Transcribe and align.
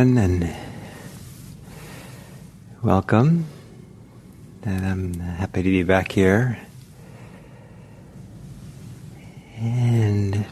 Everyone, 0.00 0.16
and 0.16 0.56
welcome. 2.82 3.44
And 4.62 4.86
I'm 4.86 5.14
happy 5.14 5.62
to 5.62 5.68
be 5.68 5.82
back 5.82 6.12
here. 6.12 6.58
And 9.58 10.46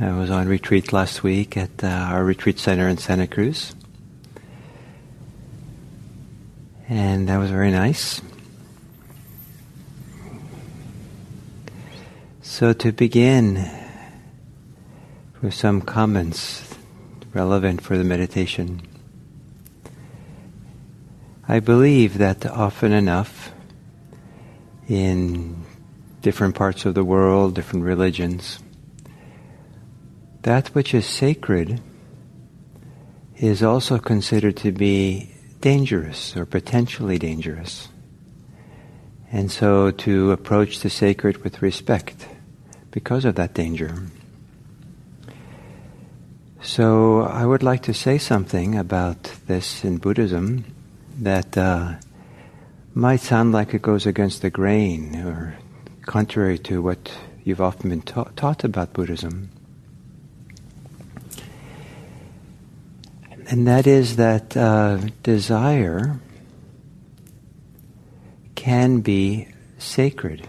I 0.00 0.10
was 0.18 0.28
on 0.28 0.48
retreat 0.48 0.92
last 0.92 1.22
week 1.22 1.56
at 1.56 1.84
uh, 1.84 1.86
our 1.86 2.24
retreat 2.24 2.58
center 2.58 2.88
in 2.88 2.98
Santa 2.98 3.28
Cruz. 3.28 3.76
And 6.88 7.28
that 7.28 7.38
was 7.38 7.50
very 7.50 7.70
nice. 7.70 8.20
So, 12.42 12.72
to 12.72 12.90
begin, 12.90 13.70
with 15.40 15.54
some 15.54 15.80
comments 15.80 16.69
relevant 17.32 17.80
for 17.80 17.96
the 17.96 18.04
meditation. 18.04 18.82
I 21.48 21.60
believe 21.60 22.18
that 22.18 22.46
often 22.46 22.92
enough 22.92 23.52
in 24.88 25.64
different 26.22 26.54
parts 26.54 26.84
of 26.84 26.94
the 26.94 27.04
world, 27.04 27.54
different 27.54 27.84
religions, 27.84 28.60
that 30.42 30.68
which 30.68 30.94
is 30.94 31.06
sacred 31.06 31.80
is 33.36 33.62
also 33.62 33.98
considered 33.98 34.56
to 34.58 34.72
be 34.72 35.30
dangerous 35.60 36.36
or 36.36 36.44
potentially 36.44 37.18
dangerous. 37.18 37.88
And 39.32 39.50
so 39.50 39.90
to 39.90 40.32
approach 40.32 40.80
the 40.80 40.90
sacred 40.90 41.44
with 41.44 41.62
respect 41.62 42.26
because 42.90 43.24
of 43.24 43.36
that 43.36 43.54
danger. 43.54 43.94
So 46.62 47.22
I 47.22 47.46
would 47.46 47.62
like 47.62 47.84
to 47.84 47.94
say 47.94 48.18
something 48.18 48.76
about 48.76 49.32
this 49.46 49.82
in 49.82 49.96
Buddhism 49.96 50.66
that 51.18 51.56
uh, 51.56 51.94
might 52.92 53.20
sound 53.20 53.52
like 53.52 53.72
it 53.72 53.80
goes 53.80 54.04
against 54.04 54.42
the 54.42 54.50
grain 54.50 55.16
or 55.24 55.56
contrary 56.02 56.58
to 56.58 56.82
what 56.82 57.16
you've 57.44 57.62
often 57.62 57.88
been 57.88 58.02
ta- 58.02 58.28
taught 58.36 58.62
about 58.64 58.92
Buddhism. 58.92 59.48
And 63.46 63.66
that 63.66 63.86
is 63.86 64.16
that 64.16 64.54
uh, 64.54 64.98
desire 65.22 66.20
can 68.54 69.00
be 69.00 69.48
sacred. 69.78 70.46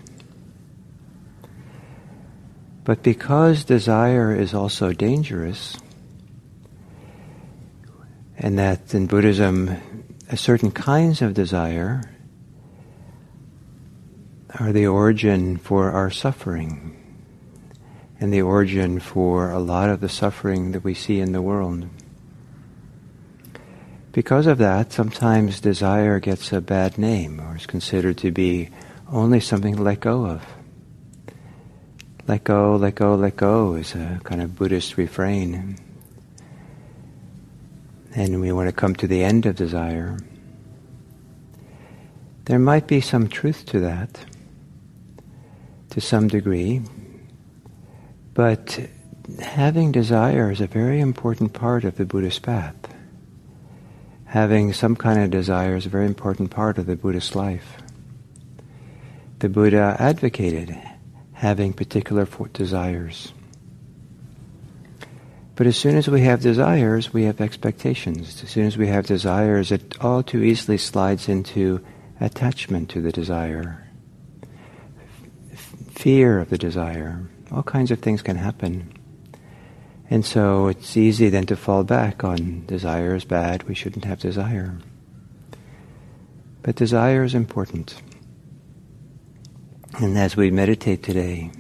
But 2.84 3.02
because 3.02 3.64
desire 3.64 4.36
is 4.36 4.54
also 4.54 4.92
dangerous, 4.92 5.78
and 8.42 8.58
that 8.58 8.94
in 8.96 9.06
Buddhism, 9.06 9.78
certain 10.36 10.72
kinds 10.72 11.22
of 11.22 11.36
desire 11.36 12.02
are 14.60 14.72
the 14.72 14.88
origin 14.88 15.58
for 15.58 15.92
our 15.92 16.10
suffering 16.10 16.98
and 18.20 18.34
the 18.34 18.42
origin 18.42 19.00
for 19.00 19.52
a 19.52 19.60
lot 19.60 19.90
of 19.90 20.02
the 20.02 20.10
suffering 20.10 20.72
that 20.72 20.84
we 20.84 20.96
see 20.96 21.20
in 21.20 21.34
the 21.34 21.42
world. 21.42 21.88
Because 24.12 24.48
of 24.48 24.58
that, 24.58 24.92
sometimes 24.92 25.62
desire 25.62 26.20
gets 26.20 26.52
a 26.52 26.62
bad 26.62 26.98
name 26.98 27.40
or 27.40 27.56
is 27.56 27.68
considered 27.68 28.18
to 28.18 28.32
be 28.32 28.70
only 29.12 29.40
something 29.40 29.76
to 29.76 29.84
let 29.84 30.00
go 30.00 30.26
of. 30.26 30.44
Let 32.28 32.44
go, 32.44 32.76
let 32.76 32.96
go, 32.96 33.14
let 33.14 33.36
go 33.36 33.76
is 33.76 33.94
a 33.94 34.20
kind 34.24 34.42
of 34.42 34.56
Buddhist 34.56 34.98
refrain 34.98 35.78
and 38.16 38.42
we 38.42 38.52
want 38.52 38.68
to 38.68 38.74
come 38.74 38.96
to 38.96 39.08
the 39.08 39.24
end 39.24 39.46
of 39.46 39.56
desire, 39.56 40.18
there 42.46 42.60
might 42.60 42.88
be 42.88 43.02
some 43.02 43.28
truth 43.28 43.66
to 43.68 43.80
that 43.80 44.26
to 45.92 46.02
some 46.02 46.28
degree, 46.28 46.82
but 48.34 48.80
having 49.42 49.92
desire 49.92 50.50
is 50.50 50.62
a 50.62 50.68
very 50.68 51.00
important 51.00 51.54
part 51.54 51.84
of 51.84 51.98
the 51.98 52.06
Buddhist 52.06 52.42
path. 52.42 52.76
Having 54.26 54.72
some 54.74 54.96
kind 54.96 55.20
of 55.20 55.30
desire 55.30 55.76
is 55.76 55.86
a 55.86 55.90
very 55.90 56.06
important 56.06 56.50
part 56.50 56.78
of 56.78 56.86
the 56.86 56.96
Buddhist 56.96 57.36
life. 57.36 57.78
The 59.40 59.50
Buddha 59.50 59.98
advocated 60.00 60.78
having 61.34 61.74
particular 61.74 62.26
desires. 62.54 63.34
But 65.56 65.68
as 65.68 65.76
soon 65.76 65.96
as 65.98 66.08
we 66.08 66.22
have 66.22 66.42
desires, 66.42 67.14
we 67.14 67.24
have 67.24 67.42
expectations. 67.42 68.42
As 68.44 68.50
soon 68.50 68.66
as 68.66 68.78
we 68.78 68.88
have 68.88 69.06
desires, 69.06 69.72
it 69.72 69.98
all 70.02 70.24
too 70.24 70.44
easily 70.44 70.78
slides 70.78 71.28
into 71.28 71.84
attachment 72.20 72.90
to 72.92 73.02
the 73.02 73.12
desire, 73.12 73.88
F- 75.52 75.76
fear 75.92 76.40
of 76.40 76.50
the 76.50 76.58
desire. 76.58 77.28
All 77.52 77.64
kinds 77.64 77.92
of 77.92 78.00
things 78.00 78.22
can 78.22 78.38
happen. 78.38 78.94
And 80.10 80.26
so 80.26 80.68
it's 80.68 80.96
easy 80.96 81.30
then 81.30 81.46
to 81.48 81.56
fall 81.56 81.84
back 81.84 82.24
on 82.24 82.66
desire 82.66 83.16
is 83.16 83.26
bad, 83.26 83.64
we 83.64 83.76
shouldn't 83.76 84.06
have 84.06 84.20
desire. 84.20 84.78
But 86.64 86.76
desire 86.76 87.24
is 87.24 87.34
important. 87.34 88.02
And 90.00 90.18
as 90.18 90.38
we 90.38 90.52
meditate 90.52 91.04
today, 91.04 91.52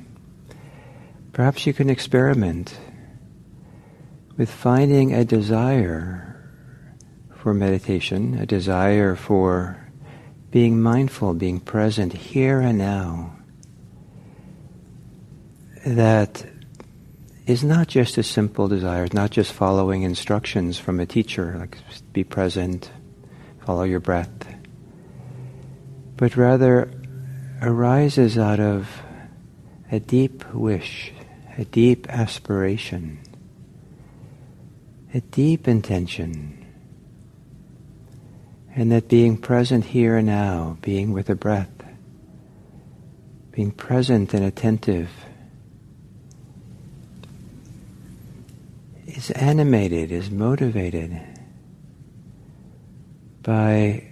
perhaps 1.34 1.66
you 1.66 1.74
can 1.74 1.90
experiment 1.90 2.78
with 4.38 4.50
finding 4.50 5.14
a 5.14 5.25
desire 5.25 6.31
for 7.36 7.53
meditation, 7.53 8.38
a 8.38 8.46
desire 8.46 9.16
for 9.16 9.78
being 10.52 10.81
mindful, 10.81 11.34
being 11.34 11.59
present 11.59 12.14
here 12.14 12.59
and 12.59 12.78
now, 12.78 13.36
that 15.86 16.46
is 17.47 17.64
not 17.64 17.88
just 17.88 18.18
a 18.18 18.24
simple 18.24 18.68
desire, 18.68 19.06
it's 19.06 19.14
not 19.14 19.31
just 19.31 19.52
following 19.52 20.03
instructions 20.03 20.78
from 20.78 21.00
a 21.00 21.06
teacher, 21.06 21.56
like 21.58 21.78
be 22.13 22.24
present, 22.24 22.92
follow 23.66 23.84
your 23.84 24.00
breath, 24.00 24.30
but 26.18 26.38
rather 26.38 26.92
arises 27.62 28.38
out 28.38 28.59
of 28.59 29.02
a 29.92 30.00
deep 30.00 30.46
wish, 30.53 31.12
a 31.58 31.66
deep 31.66 32.08
aspiration 32.09 33.19
a 35.13 35.22
deep 35.22 35.67
intention. 35.67 36.57
And 38.73 38.91
that 38.91 39.09
being 39.09 39.38
present 39.38 39.85
here 39.85 40.17
and 40.17 40.27
now, 40.27 40.77
being 40.81 41.11
with 41.11 41.27
the 41.27 41.35
breath, 41.35 41.69
being 43.51 43.71
present 43.71 44.33
and 44.33 44.45
attentive, 44.45 45.09
is 49.07 49.30
animated, 49.31 50.12
is 50.12 50.31
motivated 50.31 51.19
by 53.44 54.07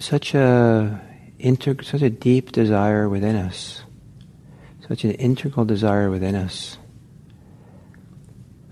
such 0.00 0.34
a 0.34 1.00
integ- 1.38 1.84
such 1.84 2.02
a 2.02 2.10
deep 2.10 2.50
desire 2.50 3.08
within 3.08 3.36
us, 3.36 3.82
such 4.88 5.04
an 5.04 5.12
integral 5.12 5.64
desire 5.64 6.10
within 6.10 6.34
us 6.34 6.78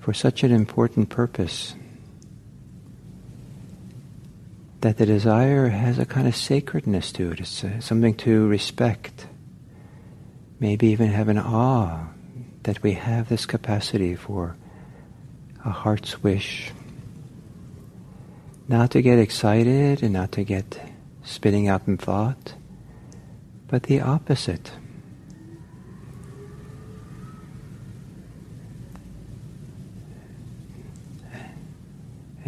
for 0.01 0.13
such 0.15 0.43
an 0.43 0.53
important 0.53 1.09
purpose 1.09 1.75
that 4.81 4.97
the 4.97 5.07
desire 5.07 5.69
has 5.69 5.99
a 5.99 6.07
kind 6.07 6.29
of 6.29 6.37
sacredness 6.37 7.11
to 7.13 7.33
it. 7.33 7.41
It's 7.41 7.65
uh, 7.65 7.81
something 7.81 8.15
to 8.19 8.47
respect. 8.47 9.27
Maybe 10.61 10.89
even 10.89 11.09
have 11.09 11.29
an 11.29 11.39
awe 11.39 12.07
that 12.63 12.83
we 12.83 12.93
have 12.93 13.29
this 13.29 13.47
capacity 13.47 14.15
for 14.15 14.57
a 15.65 15.71
heart's 15.71 16.23
wish. 16.23 16.71
Not 18.69 18.91
to 18.93 19.03
get 19.03 19.19
excited 19.19 20.03
and 20.03 20.13
not 20.13 20.33
to 20.33 20.45
get 20.45 20.81
spinning 21.25 21.69
out 21.69 21.89
in 21.89 21.97
thought, 21.97 22.55
but 23.67 23.85
the 23.85 24.01
opposite. 24.01 24.71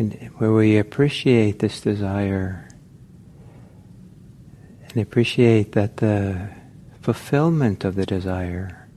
And 0.00 0.14
where 0.38 0.54
we 0.54 0.78
appreciate 0.78 1.58
this 1.58 1.82
desire 1.82 2.66
and 4.88 4.96
appreciate 4.96 5.72
that 5.72 5.98
the 5.98 6.48
fulfillment 7.02 7.84
of 7.84 7.96
the 7.96 8.06
desire 8.06 8.88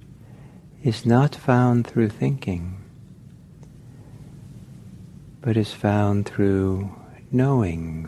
is 0.81 1.05
not 1.05 1.35
found 1.35 1.85
through 1.85 2.07
thinking, 2.07 2.81
but 5.41 5.57
is 5.57 5.73
found 5.73 6.25
through 6.25 6.89
knowing, 7.33 8.07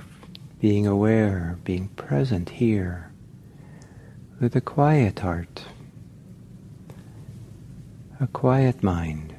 being 0.62 0.88
aware, 0.88 1.60
being 1.66 1.90
present 1.98 2.48
here 2.50 3.12
with 4.40 4.56
a 4.56 4.62
quiet 4.62 5.20
heart, 5.20 5.66
a 8.22 8.28
quiet 8.28 8.82
mind, 8.82 9.35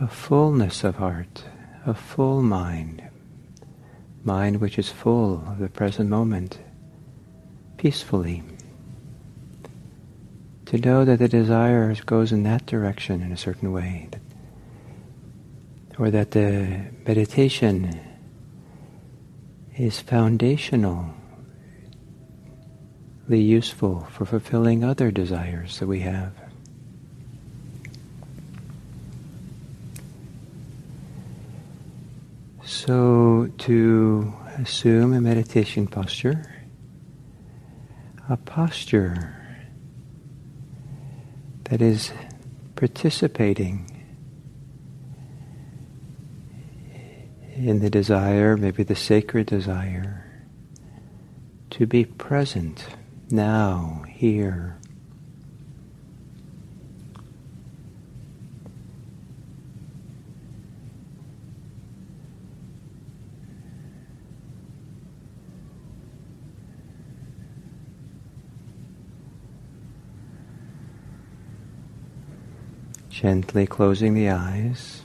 a 0.00 0.08
fullness 0.08 0.82
of 0.82 0.96
heart, 0.96 1.44
a 1.86 1.94
full 1.94 2.42
mind, 2.42 3.02
mind 4.24 4.60
which 4.60 4.78
is 4.78 4.90
full 4.90 5.44
of 5.46 5.58
the 5.58 5.68
present 5.68 6.10
moment, 6.10 6.58
peacefully. 7.76 8.42
To 10.66 10.78
know 10.78 11.04
that 11.04 11.18
the 11.20 11.28
desire 11.28 11.94
goes 12.06 12.32
in 12.32 12.42
that 12.42 12.66
direction 12.66 13.22
in 13.22 13.30
a 13.30 13.36
certain 13.36 13.70
way, 13.70 14.08
or 15.98 16.10
that 16.10 16.32
the 16.32 16.86
meditation 17.06 18.00
is 19.76 20.02
foundationally 20.02 21.12
useful 23.28 24.08
for 24.10 24.24
fulfilling 24.24 24.82
other 24.82 25.10
desires 25.12 25.78
that 25.78 25.86
we 25.86 26.00
have. 26.00 26.43
So, 32.86 33.48
to 33.60 34.34
assume 34.58 35.14
a 35.14 35.20
meditation 35.22 35.86
posture, 35.86 36.44
a 38.28 38.36
posture 38.36 39.34
that 41.64 41.80
is 41.80 42.12
participating 42.76 43.90
in 47.54 47.78
the 47.78 47.88
desire, 47.88 48.54
maybe 48.54 48.82
the 48.82 48.94
sacred 48.94 49.46
desire, 49.46 50.46
to 51.70 51.86
be 51.86 52.04
present 52.04 52.84
now, 53.30 54.04
here. 54.10 54.78
Gently 73.14 73.64
closing 73.64 74.14
the 74.14 74.28
eyes. 74.28 75.02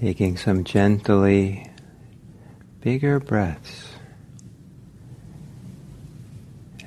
Taking 0.00 0.36
some 0.36 0.64
gently 0.64 1.70
bigger 2.80 3.20
breaths, 3.20 3.90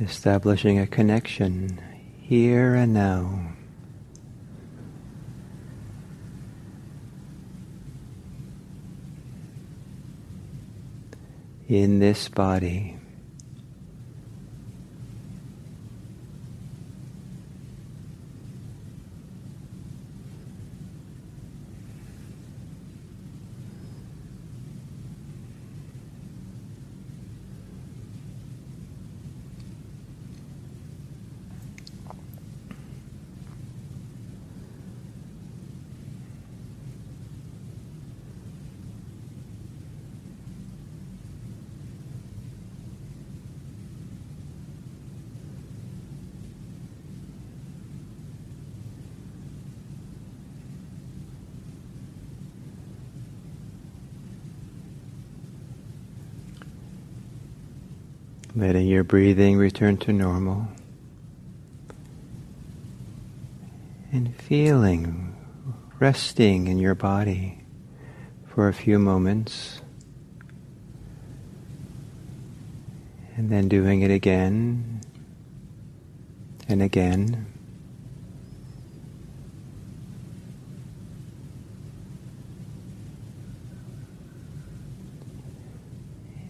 establishing 0.01 0.79
a 0.79 0.85
connection 0.85 1.79
here 2.31 2.75
and 2.75 2.93
now. 2.93 3.51
In 11.67 11.99
this 11.99 12.29
body. 12.29 13.00
Letting 58.53 58.87
your 58.87 59.05
breathing 59.05 59.57
return 59.57 59.95
to 59.97 60.11
normal. 60.11 60.67
And 64.11 64.35
feeling, 64.35 65.33
resting 65.99 66.67
in 66.67 66.77
your 66.77 66.95
body 66.95 67.63
for 68.47 68.67
a 68.67 68.73
few 68.73 68.99
moments. 68.99 69.79
And 73.37 73.49
then 73.49 73.69
doing 73.69 74.01
it 74.01 74.11
again 74.11 75.01
and 76.67 76.81
again. 76.81 77.50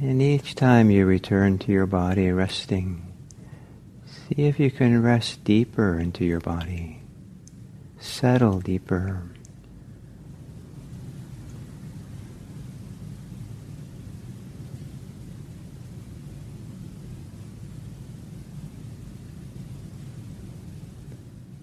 And 0.01 0.19
each 0.19 0.55
time 0.55 0.89
you 0.89 1.05
return 1.05 1.59
to 1.59 1.71
your 1.71 1.85
body 1.85 2.31
resting, 2.31 3.13
see 4.07 4.45
if 4.47 4.59
you 4.59 4.71
can 4.71 5.03
rest 5.03 5.43
deeper 5.43 5.99
into 5.99 6.25
your 6.25 6.39
body, 6.39 7.03
settle 7.99 8.61
deeper. 8.61 9.21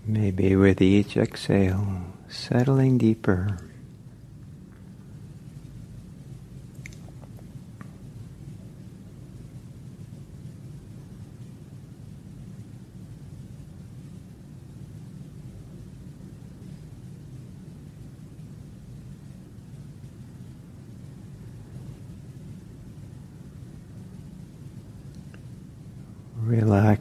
Maybe 0.07 0.55
with 0.55 0.81
each 0.81 1.17
exhale, 1.17 2.15
settling 2.29 2.99
deeper. 2.99 3.59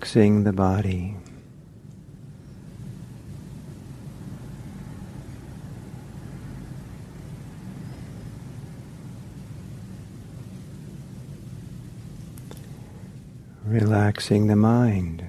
Relaxing 0.08 0.46
the 0.46 0.54
body. 0.54 1.18
Relaxing 13.66 14.48
the 14.48 14.56
mind. 14.56 15.27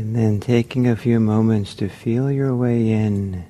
And 0.00 0.16
then 0.16 0.40
taking 0.40 0.88
a 0.88 0.96
few 0.96 1.20
moments 1.20 1.74
to 1.74 1.90
feel 1.90 2.32
your 2.32 2.56
way 2.56 2.90
in, 2.90 3.44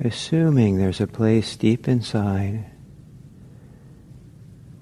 assuming 0.00 0.78
there's 0.78 1.00
a 1.00 1.06
place 1.06 1.54
deep 1.54 1.86
inside 1.86 2.64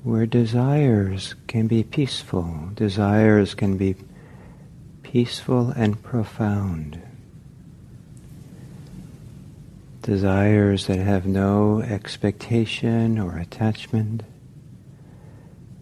where 0.03 0.25
desires 0.25 1.35
can 1.47 1.67
be 1.67 1.83
peaceful, 1.85 2.71
desires 2.73 3.53
can 3.53 3.77
be 3.77 3.97
peaceful 5.03 5.69
and 5.77 6.03
profound. 6.03 7.03
Desires 10.01 10.87
that 10.87 11.01
have 11.01 11.27
no 11.27 11.83
expectation 11.83 13.19
or 13.19 13.37
attachment, 13.37 14.23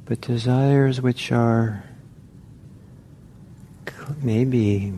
but 0.05 0.21
desires 0.21 1.01
which 1.01 1.31
are 1.31 1.85
maybe 4.23 4.93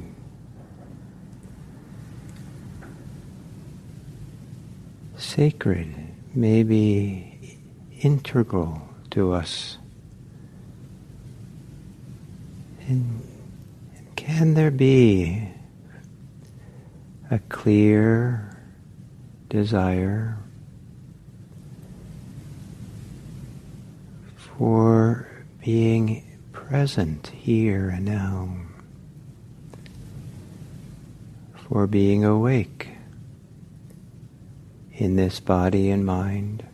sacred, 5.16 5.94
maybe 6.34 7.58
integral 8.00 8.88
to 9.10 9.32
us. 9.32 9.78
And 12.86 13.26
can 14.16 14.54
there 14.54 14.70
be 14.70 15.48
a 17.30 17.38
clear 17.38 18.58
desire 19.48 20.36
for 24.36 25.26
being 25.64 26.38
present 26.52 27.28
here 27.28 27.88
and 27.88 28.04
now, 28.04 28.56
for 31.68 31.86
being 31.86 32.24
awake 32.24 32.88
in 34.92 35.16
this 35.16 35.40
body 35.40 35.90
and 35.90 36.04
mind. 36.06 36.64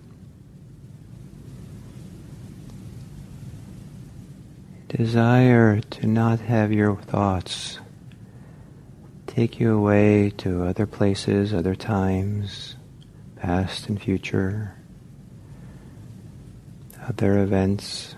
desire 4.97 5.81
to 5.81 6.05
not 6.05 6.41
have 6.41 6.73
your 6.73 6.97
thoughts 6.97 7.79
take 9.29 9.61
you 9.61 9.73
away 9.73 10.31
to 10.31 10.65
other 10.65 10.85
places, 10.85 11.55
other 11.55 11.77
times, 11.77 12.75
past 13.37 13.89
and 13.89 14.03
future, 14.03 14.75
other 17.07 17.39
events. 17.39 18.17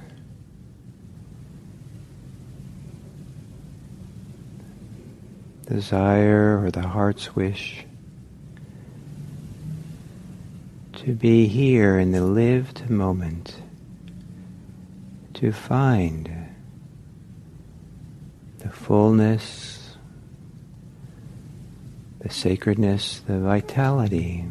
Desire 5.73 6.62
or 6.62 6.71
the 6.71 6.87
heart's 6.87 7.35
wish 7.35 7.87
to 10.93 11.14
be 11.14 11.47
here 11.47 11.99
in 11.99 12.12
the 12.12 12.21
lived 12.21 12.91
moment, 12.91 13.57
to 15.33 15.50
find 15.50 16.31
the 18.59 18.69
fullness, 18.69 19.97
the 22.19 22.29
sacredness, 22.29 23.21
the 23.21 23.38
vitality. 23.38 24.45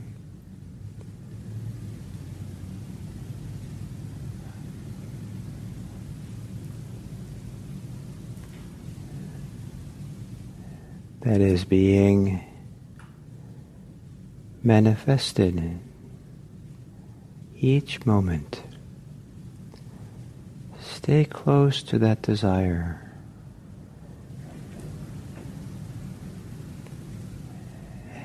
That 11.22 11.42
is 11.42 11.66
being 11.66 12.44
manifested 14.62 15.80
each 17.56 18.06
moment. 18.06 18.62
Stay 20.80 21.26
close 21.26 21.82
to 21.84 22.00
that 22.00 22.22
desire. 22.22 23.02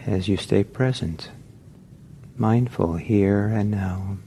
as 0.06 0.28
you 0.28 0.36
stay 0.36 0.62
present, 0.62 1.30
mindful 2.36 2.94
here 2.94 3.48
and 3.48 3.70
now. 3.70 4.18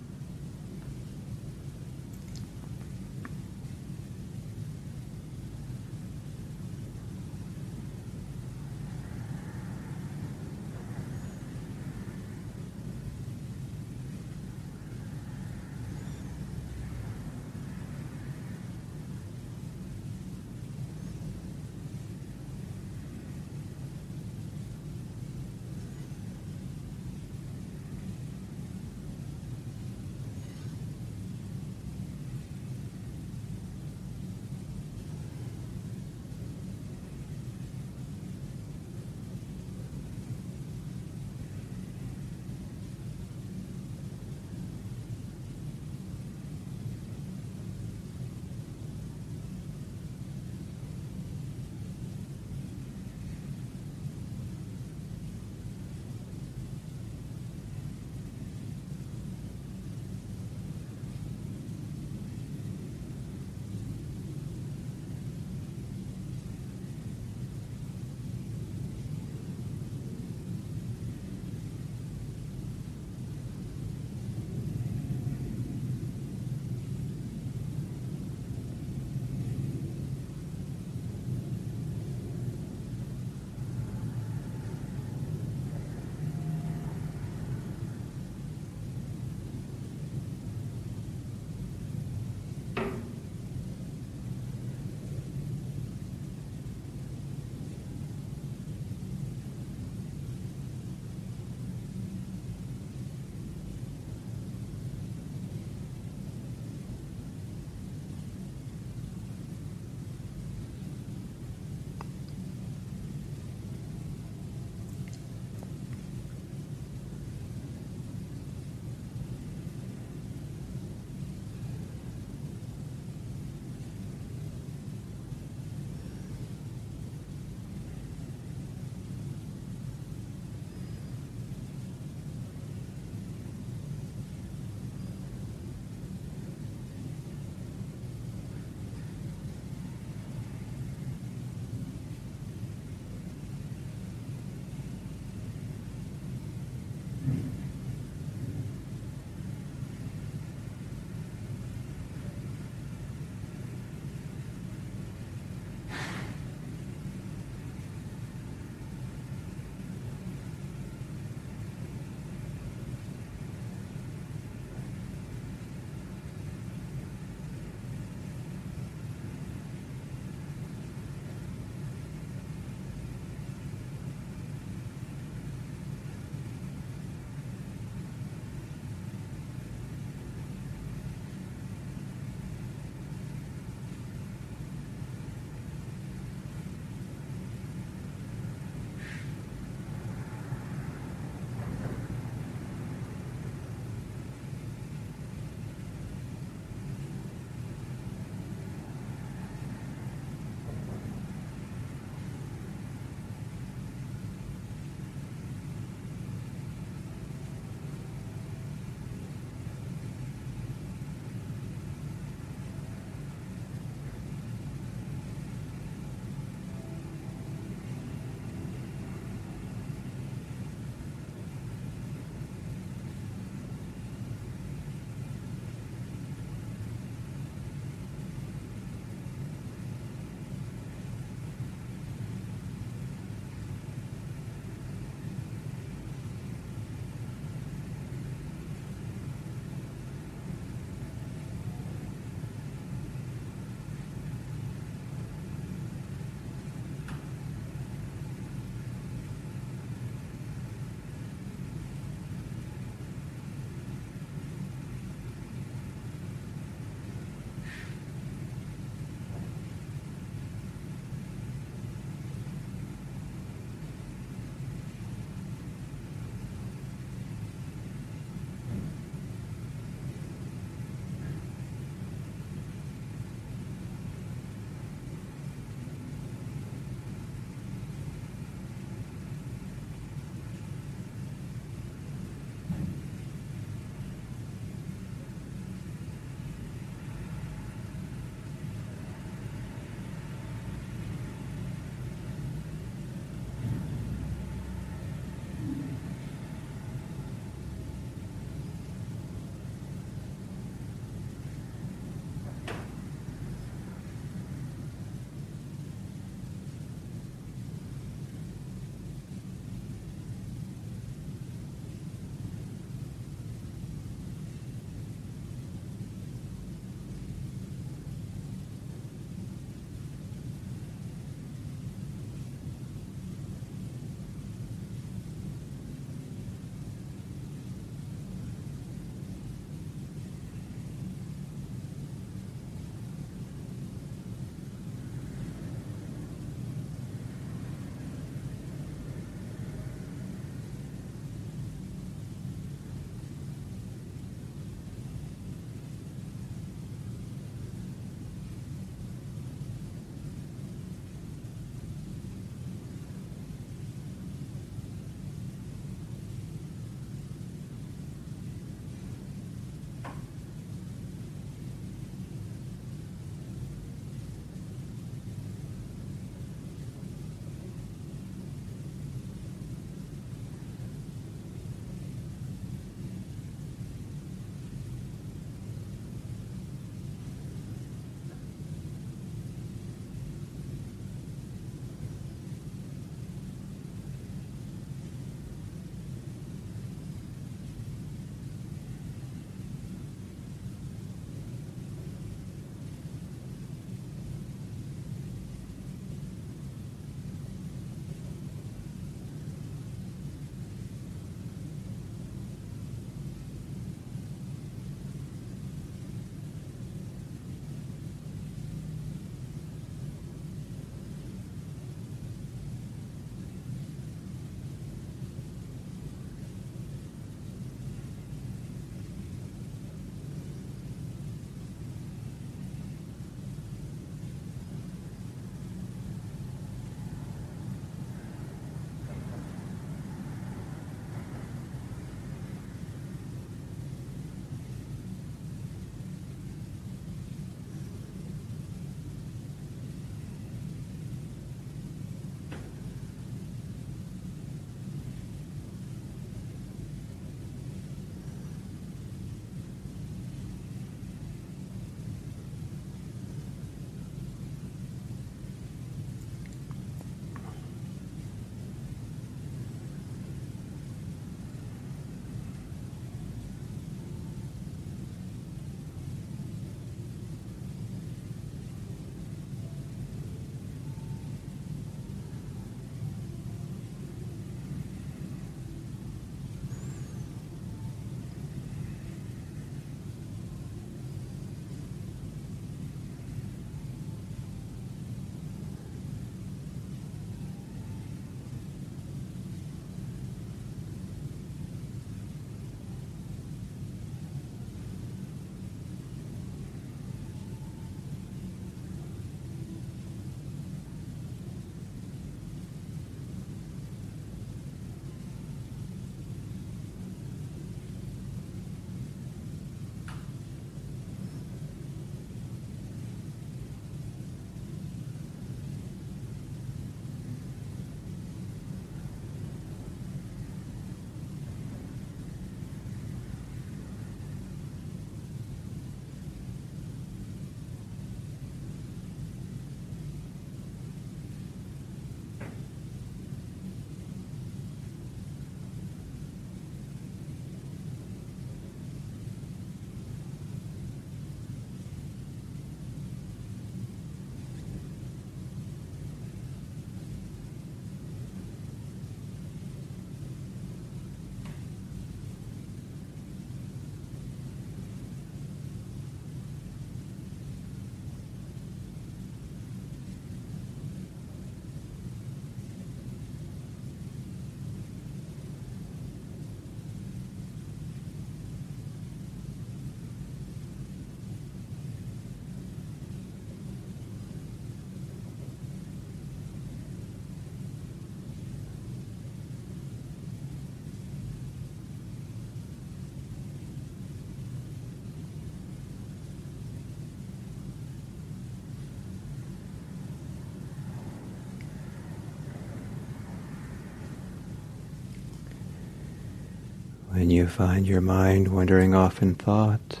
You 597.38 597.46
find 597.46 597.86
your 597.86 598.00
mind 598.00 598.48
wandering 598.48 598.96
off 598.96 599.22
in 599.22 599.32
thought, 599.32 600.00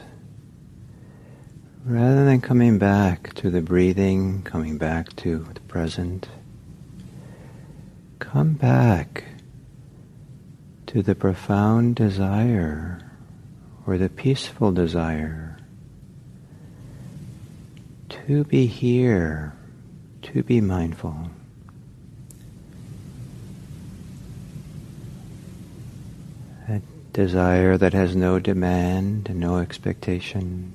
rather 1.84 2.24
than 2.24 2.40
coming 2.40 2.78
back 2.78 3.32
to 3.34 3.48
the 3.48 3.62
breathing, 3.62 4.42
coming 4.42 4.76
back 4.76 5.14
to 5.14 5.46
the 5.54 5.60
present, 5.60 6.28
come 8.18 8.54
back 8.54 9.22
to 10.88 11.00
the 11.00 11.14
profound 11.14 11.94
desire 11.94 13.08
or 13.86 13.96
the 13.98 14.08
peaceful 14.08 14.72
desire 14.72 15.56
to 18.08 18.42
be 18.42 18.66
here, 18.66 19.54
to 20.22 20.42
be 20.42 20.60
mindful. 20.60 21.30
A 26.68 26.82
desire 27.18 27.76
that 27.76 27.92
has 27.92 28.14
no 28.14 28.38
demand 28.38 29.28
and 29.28 29.40
no 29.40 29.56
expectation, 29.58 30.72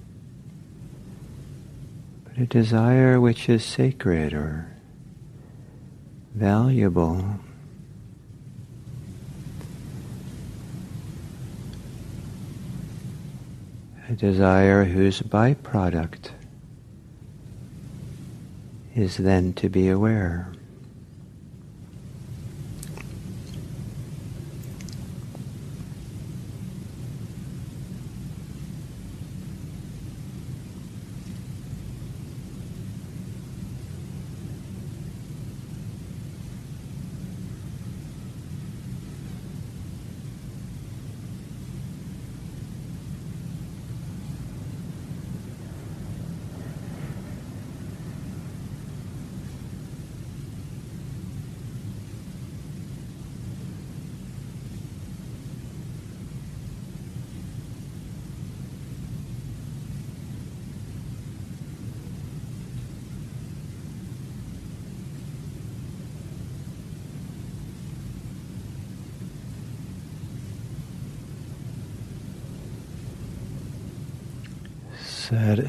but 2.26 2.38
a 2.38 2.46
desire 2.46 3.18
which 3.18 3.48
is 3.48 3.64
sacred 3.64 4.34
or 4.34 4.68
valuable 6.36 7.40
a 14.10 14.12
desire 14.12 14.84
whose 14.84 15.22
byproduct 15.22 16.32
is 18.94 19.16
then 19.16 19.54
to 19.54 19.70
be 19.70 19.88
aware. 19.88 20.52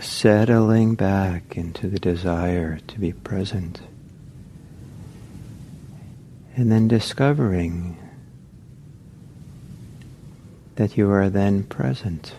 Settling 0.01 0.95
back 0.95 1.57
into 1.57 1.89
the 1.89 1.99
desire 1.99 2.79
to 2.87 2.99
be 2.99 3.13
present. 3.13 3.81
And 6.57 6.71
then 6.71 6.89
discovering 6.89 7.99
that 10.77 10.97
you 10.97 11.11
are 11.11 11.29
then 11.29 11.65
present. 11.65 12.35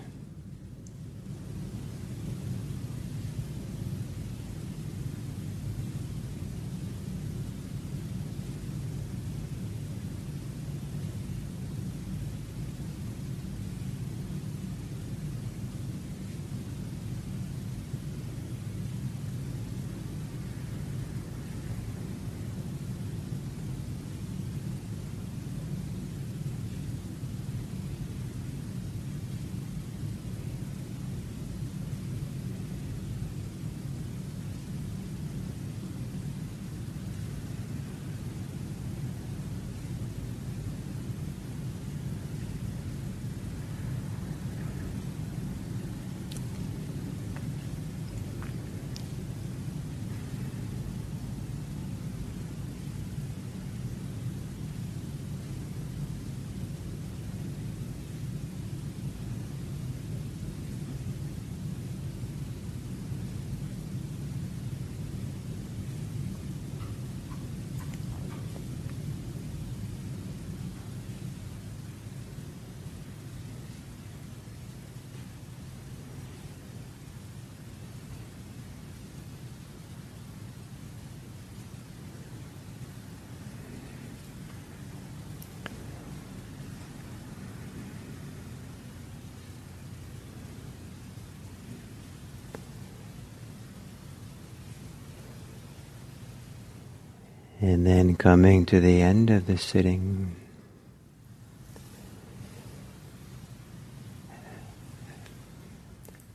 And 97.65 97.83
then 97.83 98.15
coming 98.15 98.67
to 98.67 98.79
the 98.79 99.01
end 99.01 99.31
of 99.31 99.47
the 99.47 99.57
sitting, 99.57 100.35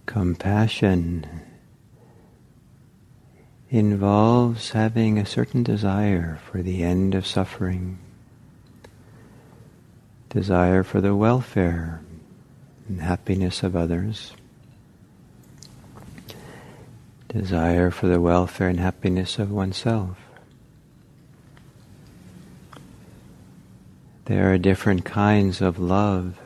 compassion 0.07 1.25
involves 3.71 4.71
having 4.71 5.19
a 5.19 5.25
certain 5.25 5.63
desire 5.63 6.41
for 6.51 6.63
the 6.63 6.83
end 6.83 7.15
of 7.15 7.25
suffering, 7.25 8.01
desire 10.31 10.83
for 10.83 11.01
the 11.01 11.15
welfare 11.15 12.03
and 12.89 13.01
happiness 13.01 13.63
of 13.63 13.77
others, 13.77 14.33
desire 17.29 17.93
for 17.93 18.09
the 18.09 18.21
welfare 18.21 18.67
and 18.67 18.81
happiness 18.81 19.39
of 19.39 19.53
oneself. 19.53 20.19
There 24.31 24.53
are 24.53 24.59
different 24.59 25.05
kinds 25.05 25.61
of 25.61 25.81
love. 25.81 26.39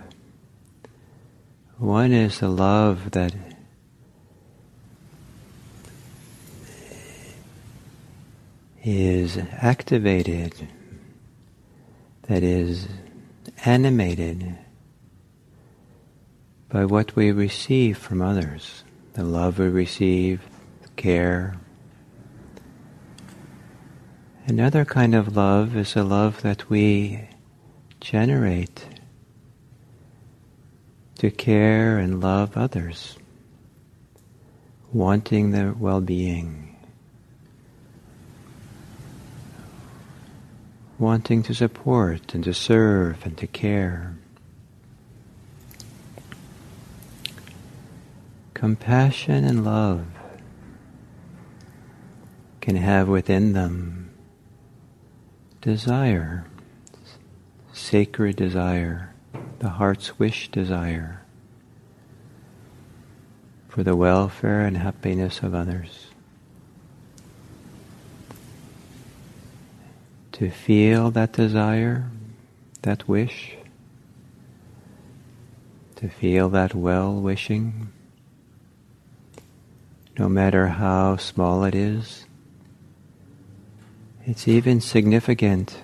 One 1.76 2.12
is 2.12 2.40
the 2.40 2.48
love 2.48 3.10
that 3.10 3.34
is 8.82 9.36
activated, 9.36 10.66
that 12.22 12.42
is 12.42 12.88
animated 13.66 14.56
by 16.70 16.86
what 16.86 17.14
we 17.14 17.32
receive 17.32 17.98
from 17.98 18.22
others, 18.22 18.82
the 19.12 19.24
love 19.24 19.58
we 19.58 19.68
receive, 19.68 20.40
care. 20.96 21.58
Another 24.46 24.86
kind 24.86 25.14
of 25.14 25.36
love 25.36 25.76
is 25.76 25.94
a 25.94 26.02
love 26.02 26.40
that 26.40 26.70
we 26.70 27.28
generate 28.00 28.86
to 31.18 31.30
care 31.30 31.98
and 31.98 32.20
love 32.20 32.56
others, 32.56 33.16
wanting 34.92 35.50
their 35.50 35.72
well-being, 35.72 36.76
wanting 40.98 41.42
to 41.42 41.54
support 41.54 42.34
and 42.34 42.44
to 42.44 42.52
serve 42.54 43.24
and 43.24 43.38
to 43.38 43.46
care. 43.46 44.16
compassion 48.64 49.44
and 49.44 49.62
love 49.62 50.06
can 52.62 52.76
have 52.76 53.06
within 53.06 53.52
them 53.52 54.08
desire, 55.60 56.46
sacred 57.74 58.36
desire, 58.36 59.12
the 59.58 59.68
heart's 59.68 60.16
wish 60.18 60.48
desire 60.48 61.22
for 63.68 63.82
the 63.82 63.96
welfare 63.96 64.60
and 64.60 64.76
happiness 64.76 65.40
of 65.40 65.52
others. 65.54 66.06
To 70.32 70.50
feel 70.50 71.10
that 71.10 71.32
desire, 71.32 72.08
that 72.82 73.08
wish, 73.08 73.56
to 75.96 76.08
feel 76.08 76.48
that 76.50 76.74
well 76.74 77.14
wishing, 77.14 77.88
no 80.16 80.28
matter 80.28 80.68
how 80.68 81.16
small 81.16 81.64
it 81.64 81.74
is. 81.74 82.24
It's 84.24 84.46
even 84.46 84.80
significant 84.80 85.76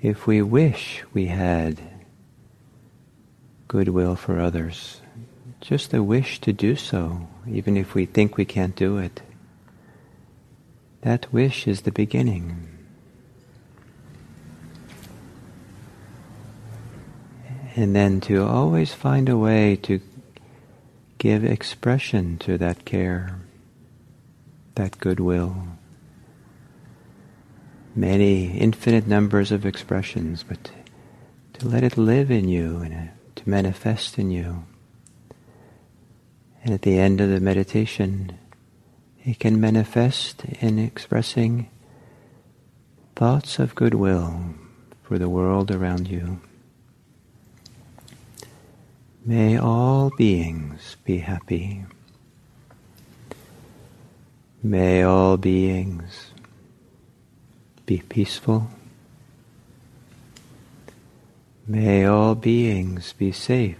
if 0.00 0.26
we 0.26 0.42
wish 0.42 1.02
we 1.12 1.26
had 1.26 1.80
goodwill 3.68 4.16
for 4.16 4.40
others. 4.40 5.00
Just 5.60 5.92
a 5.94 6.02
wish 6.02 6.40
to 6.42 6.52
do 6.52 6.76
so, 6.76 7.26
even 7.48 7.76
if 7.76 7.94
we 7.94 8.06
think 8.06 8.36
we 8.36 8.44
can't 8.44 8.76
do 8.76 8.98
it. 8.98 9.22
That 11.00 11.32
wish 11.32 11.66
is 11.66 11.82
the 11.82 11.92
beginning. 11.92 12.68
And 17.74 17.94
then 17.94 18.20
to 18.22 18.42
always 18.44 18.94
find 18.94 19.28
a 19.28 19.36
way 19.36 19.76
to 19.82 20.00
give 21.18 21.44
expression 21.44 22.38
to 22.38 22.56
that 22.58 22.84
care, 22.84 23.38
that 24.76 24.98
goodwill. 24.98 25.75
Many 27.98 28.58
infinite 28.58 29.06
numbers 29.06 29.50
of 29.50 29.64
expressions, 29.64 30.42
but 30.42 30.70
to 31.54 31.66
let 31.66 31.82
it 31.82 31.96
live 31.96 32.30
in 32.30 32.46
you 32.46 32.76
and 32.80 32.92
uh, 32.92 33.12
to 33.36 33.48
manifest 33.48 34.18
in 34.18 34.30
you. 34.30 34.66
And 36.62 36.74
at 36.74 36.82
the 36.82 36.98
end 36.98 37.22
of 37.22 37.30
the 37.30 37.40
meditation, 37.40 38.38
it 39.24 39.38
can 39.38 39.58
manifest 39.58 40.44
in 40.60 40.78
expressing 40.78 41.70
thoughts 43.14 43.58
of 43.58 43.74
goodwill 43.74 44.54
for 45.02 45.18
the 45.18 45.30
world 45.30 45.70
around 45.70 46.06
you. 46.06 46.38
May 49.24 49.56
all 49.56 50.10
beings 50.18 50.98
be 51.04 51.18
happy. 51.18 51.86
May 54.62 55.02
all 55.02 55.38
beings 55.38 56.32
be 57.86 57.98
peaceful. 58.08 58.68
May 61.66 62.04
all 62.04 62.34
beings 62.34 63.12
be 63.12 63.32
safe. 63.32 63.78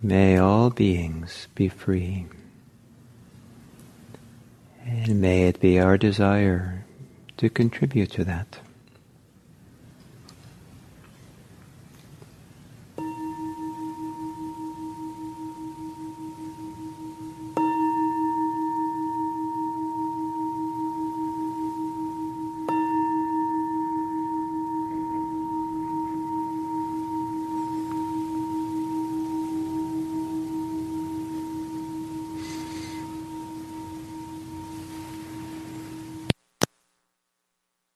May 0.00 0.36
all 0.36 0.70
beings 0.70 1.48
be 1.54 1.68
free. 1.68 2.26
And 4.84 5.20
may 5.20 5.48
it 5.48 5.60
be 5.60 5.78
our 5.78 5.96
desire 5.96 6.84
to 7.36 7.48
contribute 7.48 8.10
to 8.12 8.24
that. 8.24 8.58